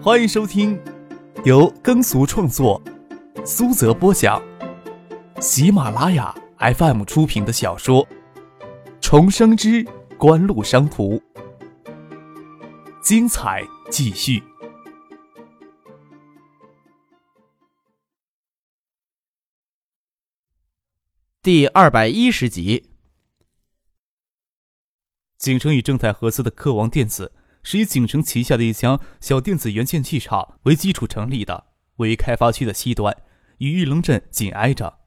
[0.00, 0.80] 欢迎收听
[1.44, 2.80] 由耕俗创作、
[3.44, 4.40] 苏泽播讲、
[5.40, 8.06] 喜马拉雅 FM 出品的小说
[9.00, 9.84] 《重生之
[10.16, 11.16] 官路商途》，
[13.02, 14.40] 精彩继续，
[21.42, 22.88] 第二百一十集。
[25.38, 27.32] 景城与正泰合资的科王电子。
[27.70, 33.14] 是以景城旗下的一家小电子元件器厂为基础成立的，位于开发区的西端，
[33.58, 35.00] 与玉龙镇紧挨着，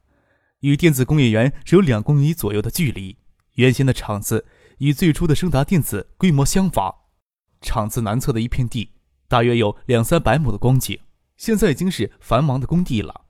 [0.60, 3.18] 与电子工业园只有两公里左右的距离。
[3.54, 4.46] 原先的厂子
[4.78, 6.94] 与最初的升达电子规模相仿，
[7.60, 8.92] 厂子南侧的一片地
[9.26, 10.96] 大约有两三百亩的光景，
[11.36, 13.22] 现在已经是繁忙的工地了。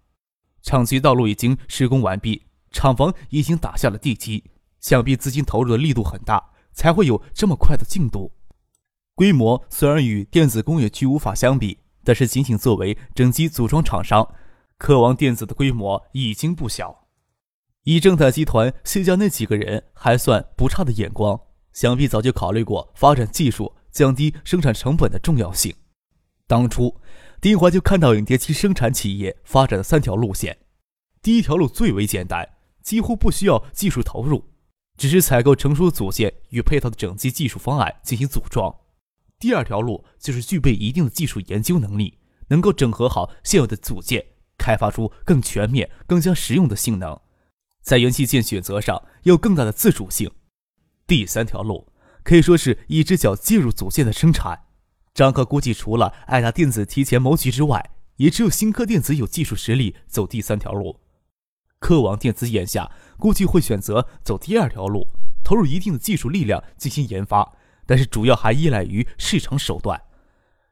[0.60, 4.44] 厂区道路已经施工完毕，厂房已经打下了地基，
[4.78, 8.30] 想必资金投入的力度很大，才会有这么快的进度。
[9.14, 14.26] 规模虽然与电子工业区无法相比，但是仅仅作为整机组装厂商，
[14.78, 17.06] 科王电子的规模已经不小。
[17.84, 21.38] 以正泰集团谢家那几个人还算不差的眼光，
[21.72, 25.74] 想必早就考虑过发展技术、降低生产成本的重要性。
[26.46, 26.98] 当初，
[27.40, 30.56] 丁华就看到影碟机生产企业发展的三条路线：
[31.20, 32.48] 第一条路最为简单，
[32.82, 34.44] 几乎不需要技术投入，
[34.96, 38.74] 只是采购成熟组件与配套的整机技术方案进行组装。
[39.42, 44.24] 第二条路就是具备一定的技术研究能力，能够整合好现有的组件，
[44.56, 47.20] 开发出更全面、更加实用的性能，
[47.82, 50.30] 在元器件选择上有更大的自主性。
[51.08, 51.88] 第三条路
[52.22, 54.66] 可以说是一只脚介入组件的生产。
[55.12, 61.00] 张克估计，除了爱达电子提前谋局之外，也只有新科电子有技术实力走第三条路。
[61.80, 65.08] 科王电子眼下估计会选择走第二条路，
[65.42, 67.56] 投入一定的技术力量进行研发。
[67.92, 70.00] 但是主要还依赖于市场手段。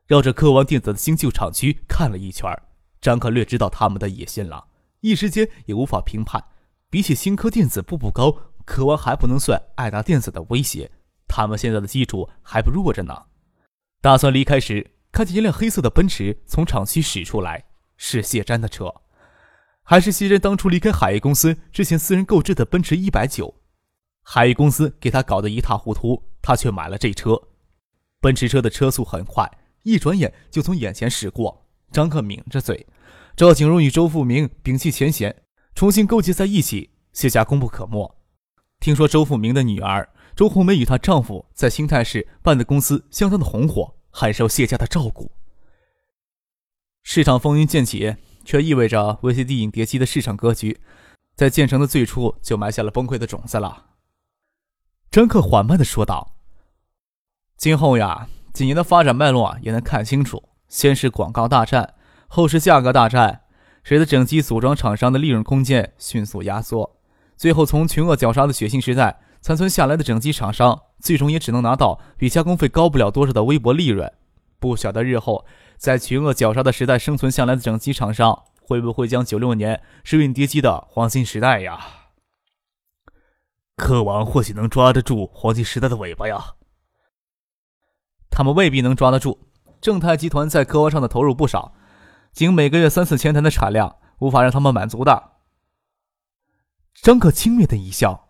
[0.07, 2.51] 绕着科王电子的新旧厂区看了一圈，
[2.99, 4.69] 张克略知道他们的野心了，
[5.01, 6.43] 一时间也无法评判。
[6.89, 10.91] 比起新科电子步步高，科王还不能算爱达电子的威胁，
[11.29, 13.25] 他们现在的基础还不弱着呢。
[14.01, 17.67] 打算离开时，看见一辆黑色的奔驰从厂区驶出来，
[17.99, 18.95] 是谢詹的车，
[19.83, 23.57] 还是谢詹当初离开海域公司之前私人购置的奔驰一百九。
[24.23, 27.41] 海域公司给他搞得一塌糊涂，他却买了这车。
[28.21, 29.51] 奔驰车的车速很快，
[29.83, 31.67] 一转眼就从眼前驶过。
[31.91, 32.87] 张克抿着嘴，
[33.35, 35.43] 赵景荣与周富明摒弃前嫌，
[35.75, 38.17] 重新勾结在一起，谢家功不可没。
[38.79, 45.33] 听说周富明的女儿周红梅与她丈夫在兴泰市办的公司相当的红火，很受谢家的照顾。
[47.03, 48.15] 市场风云渐起，
[48.45, 50.81] 却意味着 VCD 影碟机的市场格局，
[51.35, 53.90] 在建成的最初就埋下了崩溃的种子了。
[55.11, 56.37] 张克缓慢的说道
[57.59, 60.51] ：“今后呀，几年的发展脉络啊，也能看清楚。
[60.69, 61.95] 先是广告大战，
[62.29, 63.41] 后是价格大战，
[63.83, 66.97] 使得整机组装厂商的利润空间迅速压缩。
[67.37, 74.13] 最后，从群恶绞杀的血腥时代残存下来的整机厂商，最终也只能拿到比加工费高不了多少的微薄利润。
[74.61, 75.45] 不晓得日后
[75.77, 81.81] 在群恶绞杀的时代生存下来的整机厂商，会不会将九六年是影碟机的黄金时代呀？”
[83.81, 86.55] 科王或许能抓得住黄金时代的尾巴呀。
[88.31, 89.49] 他们未必能抓得住。
[89.81, 91.73] 正泰集团在科王上的投入不少，
[92.33, 95.31] 仅每个月三四千台的产量，无法让他们满足的。
[97.03, 98.29] 张克轻蔑的一笑：“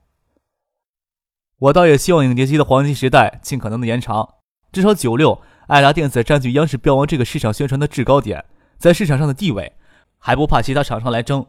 [1.58, 4.36] 我倒也希望影碟机的黄金时代尽可能的延长，
[4.70, 8.44] 至少九六爱达电子占据央视标王这个市场宣传的制高点，
[8.78, 9.76] 在市场上的地位，
[10.18, 11.44] 还不怕其他厂商来争。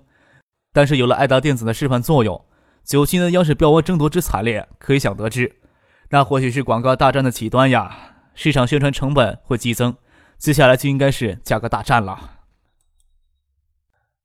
[0.73, 2.43] 但是有了爱达电子的示范作用。”
[2.83, 5.61] 九七年央视标王争夺之惨烈，可以想得知。
[6.09, 9.95] 那或许是广告大战的起端呀，市场宣传成本会激增，
[10.37, 12.39] 接下来就应该是价格大战了。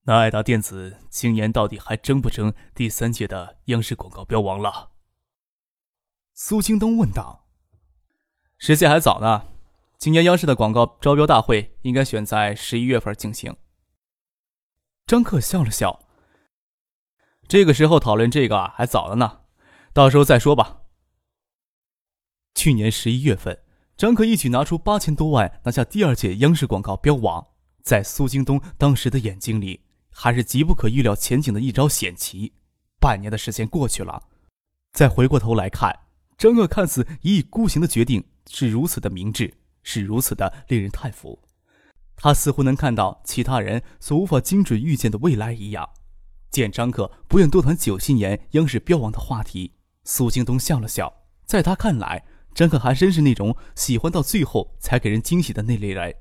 [0.03, 4.91] 那爱达电子今年到底还争不争第三届的央视广告标王了？
[6.35, 7.47] 苏京东问道。
[8.59, 9.49] 时间还早呢，
[9.99, 13.57] 今年央视的广告招标大会应该选在十一月份进行。
[15.07, 16.06] 张克笑了笑。
[17.49, 19.41] 这个时候讨论这个还早了呢，
[19.93, 20.83] 到时候再说吧。
[22.55, 23.61] 去年十一月份，
[23.97, 27.47] 张可一举拿出八千多万拿下第二届央视广告标王，
[27.83, 32.55] 在苏京东当时的眼睛里，还是极不可预料前景的一招险棋。
[32.99, 34.25] 半年的时间过去了，
[34.93, 36.01] 再回过头来看，
[36.37, 39.55] 张可看似一意孤行的决定是如此的明智，
[39.85, 41.41] 是如此的令人叹服。
[42.17, 45.89] 他似乎能看到其他人所无法精准预见的未来一样。
[46.51, 49.73] 见张克不愿多谈九七年央视标王的话题，
[50.05, 51.13] 苏京东笑了笑。
[51.45, 56.15] 在他看来，张克还真是那种喜欢到最后才给人惊喜的那类人。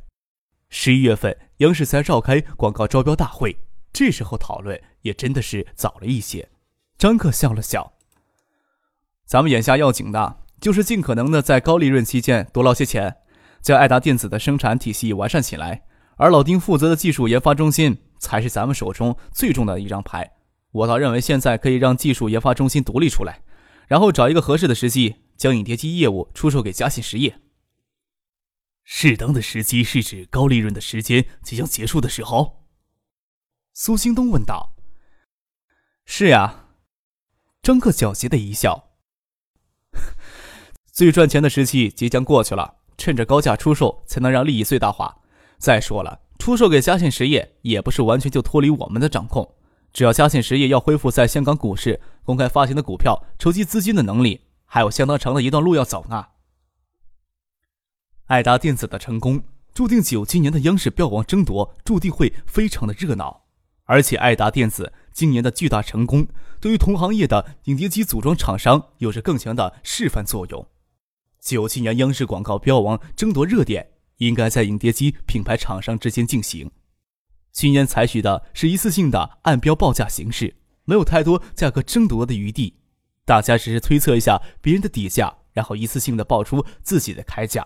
[0.69, 3.57] 十一月份央视才召开广告招标大会，
[3.94, 6.50] 这时候讨论也真的是早了一些。
[6.98, 7.94] 张克笑了笑
[9.25, 13.18] ：“咱们眼下要紧的就是尽可能的在高利润期间多捞些钱，
[13.62, 15.83] 将爱达电子的生产体系完善起来。
[16.18, 20.33] 而老丁负责的技术研发中心才是咱们手中最重要的一张牌。
[20.71, 23.41] 我倒认为现在可以让技术研发中心独立出来，
[23.88, 27.39] 然后找一个合适的时机将影碟机业务出售给嘉信实业。
[28.83, 32.65] 适当的时机是指高利润的时间即将结束的时候。”
[33.73, 34.75] 苏兴东问道。
[36.06, 36.61] “是呀。”
[37.63, 38.91] 张克狡黠的一笑，
[40.91, 45.23] 最赚钱的时期即将过去了，趁着高价出售，才能让利益最大化。
[45.57, 49.55] 再说了，出售给嘉信实业也不是完全就脱离我们的掌控。
[49.93, 56.27] 只要嘉信实业要恢复在香港股市公开发行的股票、筹集资金的能力，还有相当长的一段路要走呢。
[58.25, 59.43] 爱达电子的成功，
[59.73, 63.43] 注定九七年的央视标王争夺注定会非常的热闹，
[63.85, 64.91] 而且爱达电子。
[65.13, 66.27] 今年的巨大成功，
[66.59, 70.67] 对于同行业的影碟机组装厂商有着更强的示范作用。
[71.39, 76.71] 九七年央视广告标王争夺热点，应该在影碟机品牌厂商之间进行。
[77.51, 82.75] 今年采取的是一次性的按标报价形式，没有太多价格争夺的余地，
[83.23, 87.65] 大家只是推测一下别人的底价，然后一次性的报出自己的开价。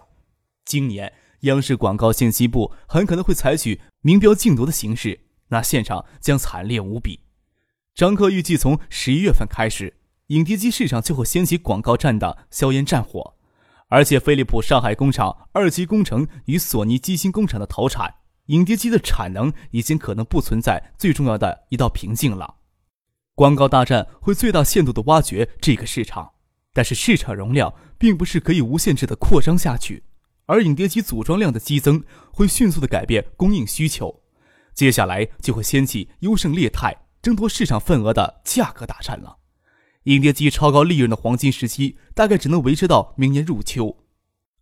[0.63, 1.12] 今年
[1.42, 7.22] 央视广告信息部很可能会采取明标竞夺的形式，那现场将惨烈无比。
[7.95, 9.98] 张克预计从十一月份开始，
[10.28, 13.36] 影碟机市场就会掀起广告战的硝烟战火，
[13.90, 18.16] 而且飞利浦上海工厂二期工程与索尼机芯工厂的投产，
[18.46, 22.56] 影碟机的产能已经可能不存在最重要的一道瓶颈了。
[23.36, 26.32] 广告大战会最大限度地挖掘这个市场，
[26.72, 30.04] 但是市场容量并不是可以无限制地扩张下去，
[30.46, 34.22] 而影碟机组装量的激增会迅速地改变供应需求，
[34.76, 36.96] 接下来就会掀起优胜劣汰。
[37.22, 39.39] 争夺市场份额的价格大战了，
[40.04, 43.98] 影碟机超高利润的黄金时期大概只能维持到明年入秋，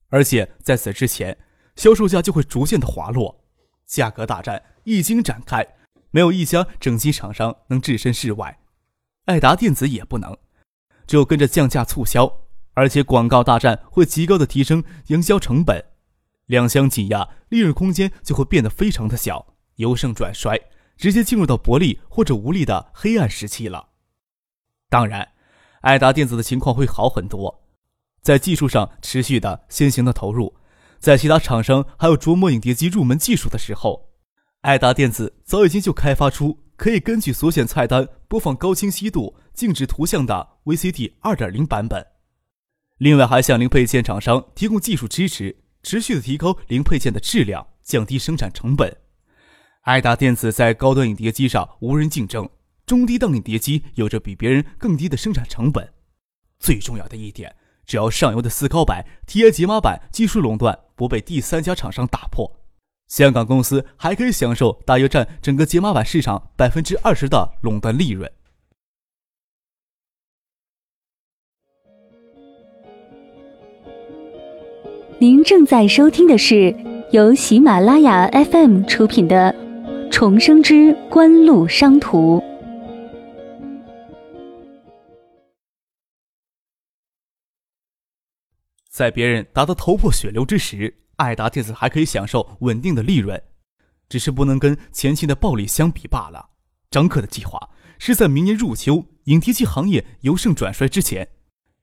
[0.10, 1.38] 而且在此之前，
[1.76, 3.44] 销售价就会逐渐的滑落。
[3.86, 5.66] 价格大战一经展开，
[6.12, 8.60] 没有一家整机厂商能置身事外，
[9.26, 10.36] 爱达电子也不能，
[11.06, 12.42] 只有跟着降价促销，
[12.74, 15.86] 而且广告大战会极高的提升营销成本，
[16.48, 20.60] 两相挤压，利润空间就会变得非常的小，由盛转衰。
[20.98, 23.90] 直接进入到薄利或者无利的黑暗时期了。
[24.90, 25.34] 当然，
[25.82, 27.64] 爱达电子的情况会好很多，
[28.22, 30.56] 在技术上持续的先行的投入，
[31.00, 34.10] 在其他厂商还有琢磨影碟机入门技术的时候，
[34.62, 42.06] 爱达电子早已经就开发出可以根据所选菜单播放高清晰度静止图像的 VCD 二点零版本。
[42.98, 48.98] 另外，还向零配件厂商提供技术支持，持续的提高零配件的质量，降低生产成本。
[49.82, 52.50] 爱达电子在高端影碟机上无人竞争，
[52.88, 55.90] 中低档影碟机有着比别人更低的生产成本。
[56.58, 57.54] 最重要的一点，
[57.86, 62.50] 只要上游的四高板、TI 解码板技术垄断不被第三家厂商打破，
[63.10, 68.32] 香港公司还可以享受大约占整个解码板市场百分之二十的垄断利润。
[75.20, 76.74] 您正在收听的是
[77.12, 79.54] 由喜马拉雅 FM 出品的。
[80.10, 82.42] 重生之官路商途，
[88.98, 93.40] 在别人打得头破血流之时，爱达电子还可以享受稳定的利润，
[94.10, 96.50] 只是不能跟前期的暴利相比罢了。
[96.90, 101.28] 张克的计划是在明年入秋，影碟机行业由盛转衰之前，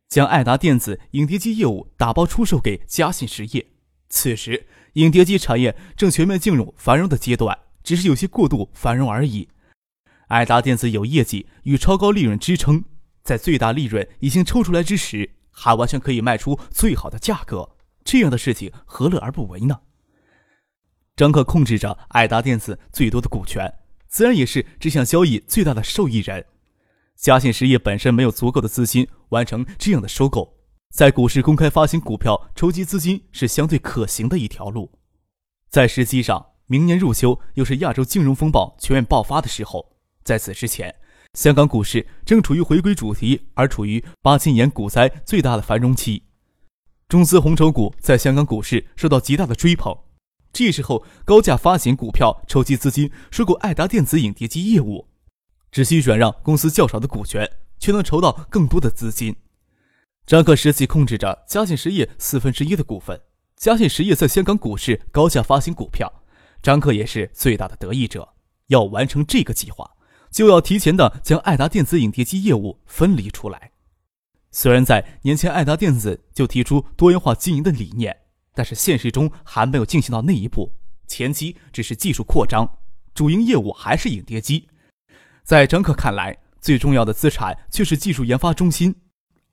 [0.08, 3.64] 将爱达电子影碟机业务打包出售给嘉信实业。
[4.08, 7.56] 此时，影碟机产业正全面进入繁荣的阶段。
[7.84, 9.48] 只是有些过度繁荣而已。
[10.26, 12.82] 爱达电子有业绩与超高利润支撑，
[13.22, 17.76] 在最大利润已经抽出来之时，还完全可以卖出最好的价格。
[18.04, 19.80] 这样的事情何乐而不为呢？
[21.16, 23.72] 张克控制着爱达电子最多的股权，
[24.08, 26.44] 自然也是这项交易最大的受益人。
[27.16, 30.58] 嘉信实业本身没有足够的资金完成这样的收购，
[30.90, 34.90] 在股市公开发行股票筹集资金是相对可行的一条路。
[35.70, 36.50] 在时机上。
[36.66, 40.94] 明年入秋又是亚洲金融风暴全面爆发的时候，在此之前，
[41.34, 46.22] 香港股市正处于回归主题，而处于八七年股灾最大的繁荣期，
[47.08, 49.94] 中资红筹股在香港股市受到极大的追捧。
[50.52, 55.08] 这时候高价发行股票筹集资金，收购爱达电子影碟机业务，
[55.72, 57.50] 只需转让公司较少的股权，
[57.80, 59.34] 却能筹到更多的资金。
[60.24, 63.20] 张克实际控制着嘉信实业四分之一的股份。
[63.56, 66.22] 嘉信实业在香港股市高价发行股票，
[66.62, 68.34] 张克也是最大的得益者。
[68.68, 69.90] 要完成这个计划，
[70.34, 73.70] 就要提前的将爱达电子影碟机业务分离出来。
[74.50, 78.16] 虽然在年前爱达电子就提出多元化经营的理念，
[78.52, 80.72] 但是现实中还没有进行到那一步，
[81.06, 82.68] 前期只是技术扩张，
[83.14, 84.68] 主营业务还是影碟机。
[85.44, 88.92] 在张克看来，最重要的资产却是技术研发中心。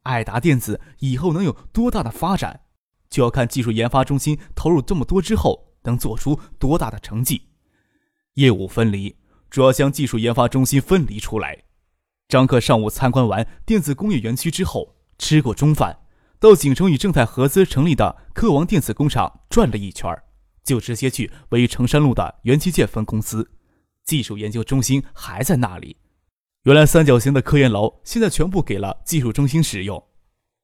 [0.02, 2.62] 爱达电子以后能有多大的发展，
[3.08, 7.50] 就要看技术研发中心投入这么多之后能做出多大的成绩。
[8.36, 9.16] 业务分离，
[9.52, 11.66] 主要将技术研发中心分离出来。
[12.30, 16.00] 张克上午参观完电子工业园区之后，吃过中饭，
[16.40, 20.10] 到景城与正泰合资成立的科王电子工厂转了一圈，
[20.64, 23.52] 就直接去位于成山路的元器件分公司。
[24.06, 25.98] 技术研究中心还在那里。
[26.64, 30.02] 原来三角形的科研楼现在全部给了技术中心使用。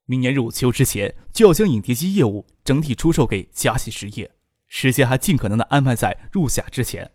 [0.06, 4.30] 明年入秋之前就要将影碟机业务整体出售给嘉喜实业，
[4.66, 7.10] 时间还尽可能的安排在入夏之前。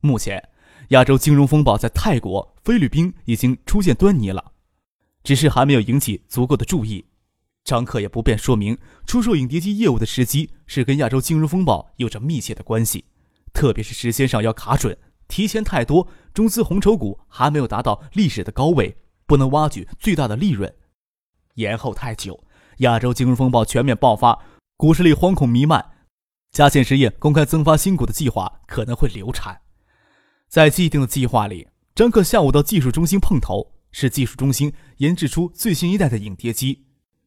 [0.00, 0.48] 目前，
[0.88, 4.52] 亚洲金融风暴在泰国、菲律宾已经出现端倪了，
[5.22, 7.04] 只是还没有引起足够的注意。
[7.62, 13.04] 张克也不便说明出售影碟机业务的时机是跟亚洲金融风暴有着密切的关系，
[13.52, 14.96] 特别是时间上要卡准，
[15.28, 20.70] 提前太多，中资红筹股还没有达到历史的高位，不能挖取最大的利润；
[21.56, 22.42] 延后太久，
[22.78, 24.38] 亚洲金融风暴全面爆发，
[24.78, 25.84] 股市里惶恐弥漫，
[26.50, 29.60] 嘉信实业公开增发新股的计划可能会流产。
[30.48, 36.86] 在既定的计划里，张克下午到技术中心碰头，是技术中心研制出最新一代的影碟机，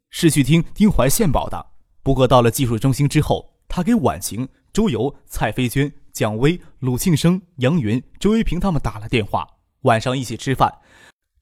[0.09, 1.67] 是去听丁怀献宝的。
[2.01, 9.47] 不过到了技术中心之后，他给婉晴、周游、蔡飞娟、蒋薇、鲁庆生、杨云、周一平他们打了电话，
[9.81, 10.79] 晚上一起吃饭。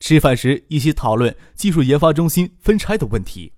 [0.02, 3.54] 吃饭时一起讨论技术研发中心分拆的问题。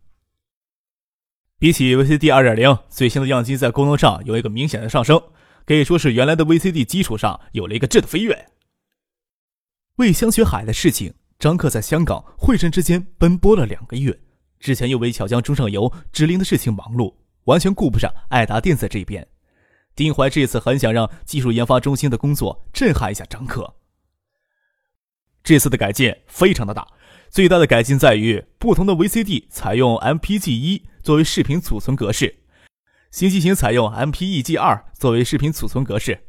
[1.58, 5.22] 比起 VCD 二点零，最新的样机在功能上有一个明显的上升。
[5.72, 8.50] 可以说是原来的 VCD 基础上有了一个质的飞跃。
[10.00, 14.20] 为香雪海的事情，张克在香港、惠城之间奔波了两个月，
[14.60, 19.26] 之前又为巧江中上游直零的事情忙碌，完全顾不上爱达电子这边。
[19.96, 23.76] 丁怀这次很想让技术研发中心的工作震撼一下张克。
[25.42, 26.86] 这次的改进非常的大，
[27.30, 32.41] 最大的改进在于不同的 VCD 采用 MPG 一作为视频储存格式。
[33.12, 36.24] 新机型采用 MPEG 二作为视频储存格式，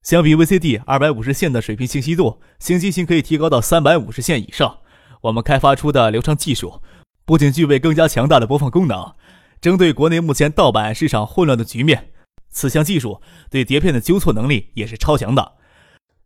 [0.00, 4.78] 相比 VCD 二百五十线的水平清晰度，新机型可以提高到三百五十线以上。
[5.20, 6.80] 我们开发出的流畅技术，
[7.26, 9.14] 不仅具备更加强大的播放功能，
[9.60, 12.08] 针对国内目前盗版市场混乱的局面，
[12.48, 15.56] 此项技术对碟片的纠错能力也是超强的。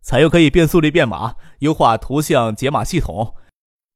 [0.00, 3.34] 采用可以变速率变码，优化图像解码系统，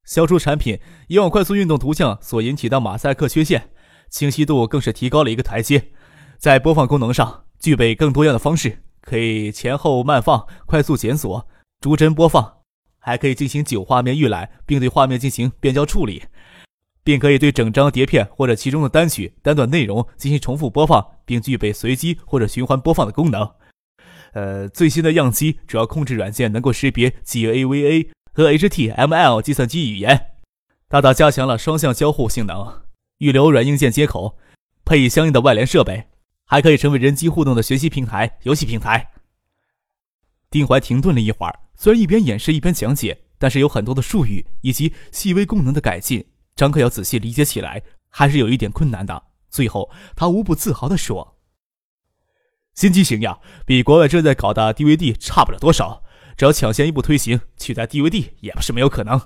[0.04, 3.70] 消除产品以往快速运动图像所引起的马赛克缺陷。
[4.10, 5.92] 清晰度更是提高了一个台阶，
[6.38, 11.46] 在播放功能上具备更多样的方式，可以前后慢放、快速检索、
[11.80, 12.58] 逐帧播放，
[12.98, 16.24] 还可以进行九画面预览，并对画面进行变焦处理，
[17.04, 23.48] 并可以对整张碟片或者其中的单曲、单段内容进行重复播放，并具备随机或者循环播放的功能。
[24.32, 30.32] 呃，最新的样机主要控制软件能够识别 GAVA 和 HTML 计算机语言，
[30.88, 32.85] 大大加强了双向交互性能。
[33.18, 34.38] 预留软硬件接口，
[34.84, 36.08] 配以相应的外联设备，
[36.44, 39.12] 还可以成为人机互动的学习平台、游戏平台。
[40.50, 49.24] 丁怀停顿了一会儿，虽然一边演示一边讲解，但是有很多的术语以及细微功能的改进，张克要仔细理解起来还是有一点困难的。
[49.48, 51.38] 最后，他无不自豪地说
[52.74, 56.04] ：“新机型呀，比国外正在搞的 DVD 差不了多少，
[56.36, 59.20] 只要抢先一步推行，取代 DVD 也不是没有可能。”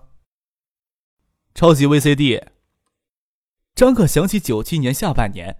[1.54, 2.40] 超级 VCD。
[3.80, 5.56] 张克想起九七年下半年，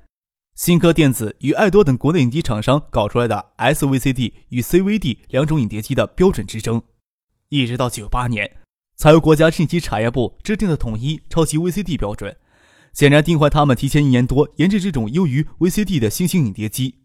[0.55, 6.83] 新科电子与爱多等国内影碟厂商搞出来的 SVCD 与 CVD 两种影碟机的标准之争，
[7.49, 8.59] 一直到九八年，
[8.95, 12.37] 才由国家信息产业部制定的统一超级 VCD 标准。
[12.93, 16.97] 显然，丁怀他们提前一年多研制这种优于 VCD 的新型影碟机，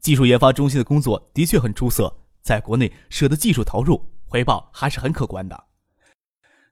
[0.00, 5.64] 技术研发中心的工作的确很出色，在国内舍得技术投入，回报还是很可观的。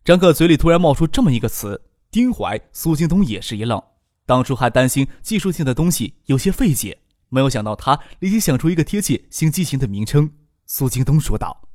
[0.02, 1.82] 张克嘴里突然冒出这么一个词。
[2.14, 3.82] 丁怀、苏京东也是一愣，
[4.24, 10.30] 当初还担心技术性的东西有些费解，没有想到他立即想出一个贴切新机型的名称。
[10.64, 11.68] 苏京东说道：“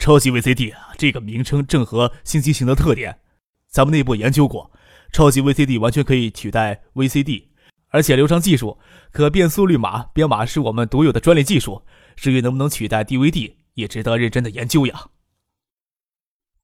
[0.00, 3.20] 超级 VCD，这个名称正合新机型的特点。
[3.68, 4.72] 咱们内部研究过，
[5.12, 7.48] 超级 VCD 完全可以取代 VCD，
[7.90, 8.78] 而且流畅技术、
[9.10, 11.82] 可变速率码编码是我们独有的专利技术。
[12.16, 15.10] 至于能不能取代 DVD，也值得认真的研究呀。”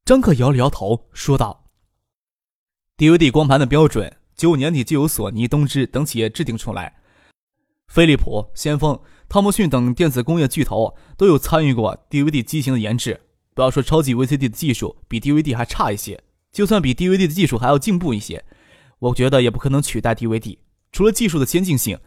[0.07, 1.67] 张克摇了摇头，说道。
[2.99, 6.97] DVD 光盘的标准，九五年底就由索尼、东芝等企业制定出来。
[7.87, 13.21] 飞利浦、先锋、汤姆逊等电子工业巨头都有参与过 DVD 机型的研制。
[13.55, 18.45] 不要说超级 VCD 的技术比 DVD 还差一些，就算比 DVD 的技术还要进步一些，
[18.99, 20.59] 我觉得也不可能取代 DVD。
[20.91, 22.01] 除了技术的先进性，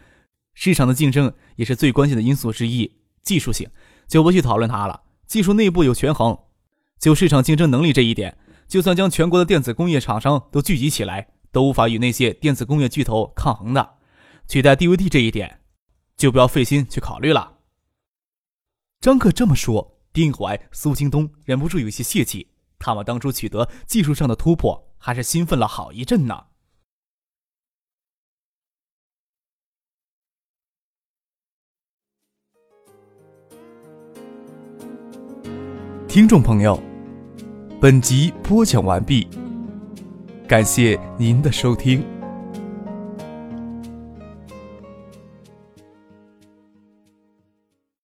[0.53, 2.97] 市场的竞争也是最关键的因素之一。
[3.23, 3.69] 技术性
[4.09, 6.37] 就不去讨论它了，技术内部有权衡。
[6.99, 8.37] 就市场竞争能力这一点，
[8.71, 13.97] 就算将全国的电子工业厂商都聚集起来，都无法与那些电子工业巨头抗衡的。
[14.47, 15.59] 取代 DVD 这一点，
[16.15, 17.57] 就不要费心去考虑了。
[19.01, 22.47] 张克这么说，丁怀、苏京东忍不住有些泄气。
[22.79, 26.45] 他们当初取得技术上的突破，还是兴奋了好一阵呢。
[36.07, 36.81] 听众朋友，
[37.81, 39.27] 本集播讲完毕，
[40.47, 42.03] 感谢您的收听。